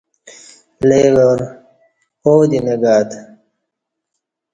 لے 0.87 1.01
وار 1.15 1.39
آو 2.27 2.39
دی 2.49 2.59
نہ 2.65 2.75
گاتہ 2.83 3.19